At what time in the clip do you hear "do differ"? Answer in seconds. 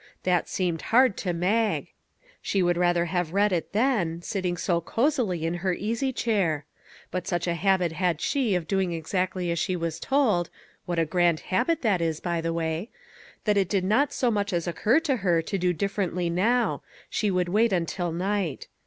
15.59-16.07